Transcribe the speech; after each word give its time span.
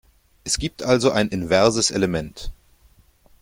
Es 0.43 0.57
gibt 0.57 0.81
also 0.81 1.11
ein 1.11 1.27
inverses 1.27 1.91
Element. 1.91 2.49